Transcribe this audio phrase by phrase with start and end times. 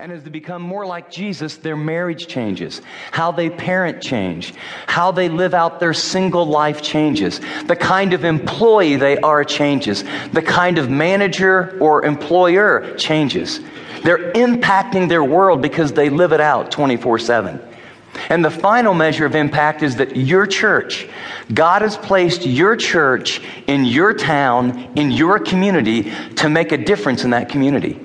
[0.00, 2.80] And as they become more like Jesus, their marriage changes.
[3.10, 4.54] How they parent change.
[4.86, 7.38] How they live out their single life changes.
[7.66, 10.02] The kind of employee they are changes.
[10.32, 13.60] The kind of manager or employer changes.
[14.02, 17.60] They're impacting their world because they live it out 24 7.
[18.30, 21.08] And the final measure of impact is that your church,
[21.52, 27.22] God has placed your church in your town, in your community, to make a difference
[27.22, 28.00] in that community.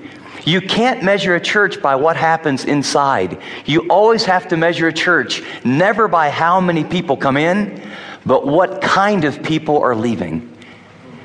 [0.46, 3.42] You can't measure a church by what happens inside.
[3.64, 7.82] You always have to measure a church never by how many people come in,
[8.24, 10.55] but what kind of people are leaving.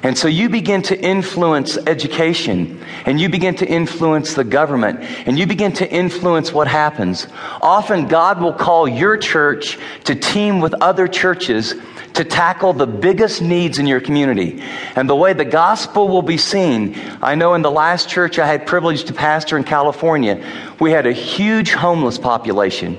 [0.04, 5.38] And so you begin to influence education, and you begin to influence the government, and
[5.38, 7.28] you begin to influence what happens.
[7.62, 11.76] Often God will call your church to team with other churches
[12.14, 14.62] to tackle the biggest needs in your community.
[14.96, 18.48] And the way the gospel will be seen, I know in the last church I
[18.48, 20.44] had privilege to pastor in California,
[20.80, 22.98] we had a huge homeless population.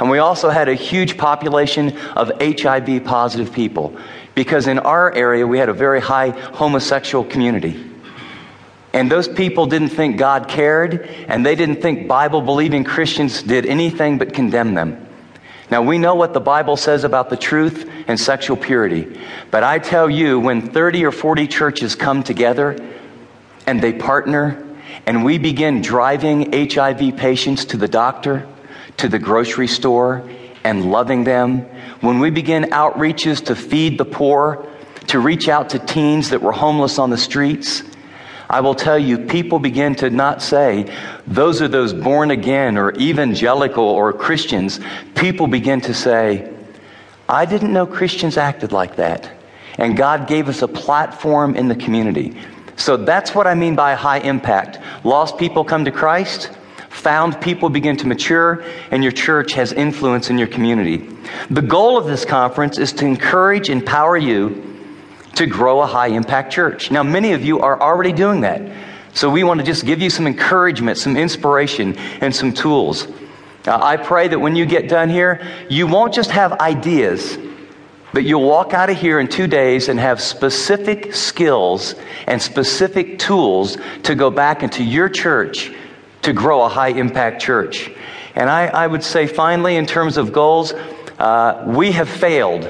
[0.00, 3.96] And we also had a huge population of HIV positive people
[4.34, 7.90] because in our area we had a very high homosexual community.
[8.92, 13.66] And those people didn't think God cared, and they didn't think Bible believing Christians did
[13.66, 15.04] anything but condemn them.
[15.68, 19.18] Now, we know what the Bible says about the truth and sexual purity,
[19.50, 22.76] but I tell you, when 30 or 40 churches come together
[23.66, 24.62] and they partner,
[25.06, 28.46] and we begin driving HIV patients to the doctor,
[28.98, 30.28] to the grocery store,
[30.64, 31.60] and loving them,
[32.00, 34.66] when we begin outreaches to feed the poor,
[35.08, 37.82] to reach out to teens that were homeless on the streets,
[38.48, 40.94] I will tell you, people begin to not say,
[41.26, 44.80] those are those born again or evangelical or Christians.
[45.14, 46.52] People begin to say,
[47.28, 49.30] I didn't know Christians acted like that.
[49.76, 52.36] And God gave us a platform in the community.
[52.76, 54.78] So that's what I mean by high impact.
[55.04, 56.50] Lost people come to Christ
[57.04, 61.06] found people begin to mature, and your church has influence in your community.
[61.50, 64.80] The goal of this conference is to encourage, empower you
[65.34, 66.90] to grow a high impact church.
[66.90, 68.62] Now, many of you are already doing that.
[69.12, 73.06] So we want to just give you some encouragement, some inspiration, and some tools.
[73.66, 77.38] I pray that when you get done here, you won't just have ideas,
[78.14, 81.94] but you'll walk out of here in two days and have specific skills
[82.26, 85.70] and specific tools to go back into your church
[86.24, 87.90] to grow a high impact church.
[88.34, 90.72] And I, I would say, finally, in terms of goals,
[91.18, 92.64] uh, we have failed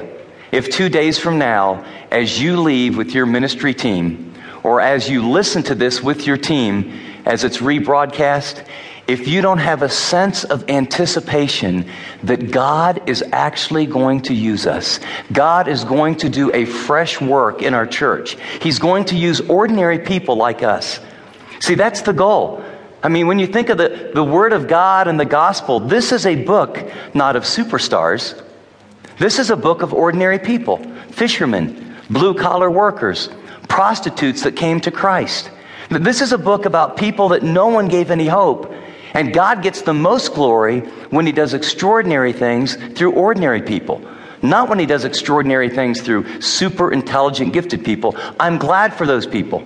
[0.51, 4.33] if two days from now, as you leave with your ministry team,
[4.63, 6.93] or as you listen to this with your team
[7.25, 8.65] as it's rebroadcast,
[9.07, 11.89] if you don't have a sense of anticipation
[12.23, 14.99] that God is actually going to use us,
[15.31, 18.37] God is going to do a fresh work in our church.
[18.61, 20.99] He's going to use ordinary people like us.
[21.59, 22.63] See, that's the goal.
[23.05, 26.11] I mean, when you think of the, the Word of God and the gospel, this
[26.11, 28.41] is a book not of superstars.
[29.19, 30.77] This is a book of ordinary people
[31.11, 33.29] fishermen, blue collar workers,
[33.69, 35.51] prostitutes that came to Christ.
[35.91, 38.73] This is a book about people that no one gave any hope.
[39.13, 40.79] And God gets the most glory
[41.11, 44.01] when He does extraordinary things through ordinary people,
[44.41, 48.15] not when He does extraordinary things through super intelligent, gifted people.
[48.39, 49.63] I'm glad for those people.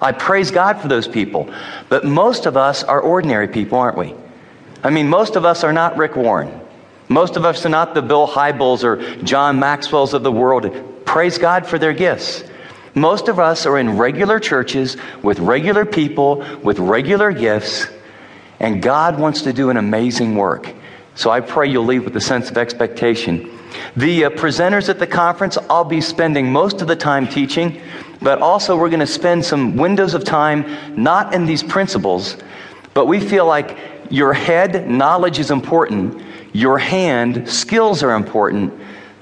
[0.00, 1.52] I praise God for those people.
[1.88, 4.14] But most of us are ordinary people, aren't we?
[4.82, 6.60] I mean, most of us are not Rick Warren.
[7.08, 10.70] Most of us are not the Bill Hybels or John Maxwell's of the world.
[11.04, 12.44] Praise God for their gifts.
[12.94, 17.86] Most of us are in regular churches with regular people with regular gifts,
[18.60, 20.74] and God wants to do an amazing work.
[21.14, 23.58] So I pray you'll leave with a sense of expectation.
[23.96, 27.80] The uh, presenters at the conference, I'll be spending most of the time teaching
[28.20, 30.64] but also we're going to spend some windows of time
[30.96, 32.36] not in these principles,
[32.94, 33.78] but we feel like
[34.10, 38.72] your head, knowledge is important, your hand, skills are important,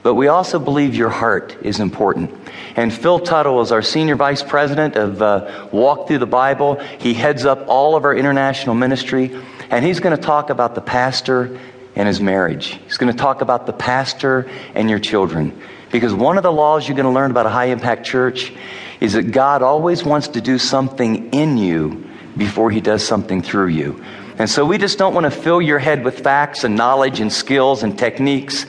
[0.02, 2.32] but we also believe your heart is important.
[2.76, 6.76] And Phil Tuttle is our senior vice president of uh, Walk Thru the Bible.
[6.98, 9.36] He heads up all of our international ministry,
[9.70, 11.58] and he's going to talk about the pastor
[11.96, 12.78] and his marriage.
[12.84, 15.60] He's going to talk about the pastor and your children.
[15.90, 18.52] Because one of the laws you're going to learn about a high impact church
[19.00, 23.68] is that God always wants to do something in you before he does something through
[23.68, 24.04] you.
[24.38, 27.32] And so we just don't want to fill your head with facts and knowledge and
[27.32, 28.66] skills and techniques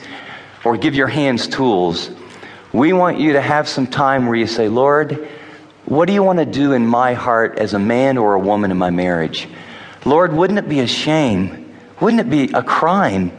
[0.64, 2.10] or give your hands tools.
[2.72, 5.28] We want you to have some time where you say, Lord,
[5.84, 8.70] what do you want to do in my heart as a man or a woman
[8.70, 9.48] in my marriage?
[10.04, 11.67] Lord, wouldn't it be a shame?
[12.00, 13.32] Wouldn't it be a crime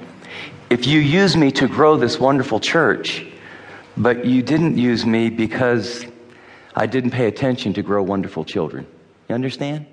[0.69, 3.25] if you use me to grow this wonderful church,
[3.95, 6.05] but you didn't use me because
[6.75, 8.85] I didn't pay attention to grow wonderful children.
[9.29, 9.85] You understand?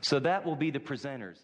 [0.00, 1.36] So that will be the presenters.